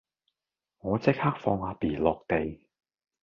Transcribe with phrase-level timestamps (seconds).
[0.79, 2.65] 我即刻放阿 B 落地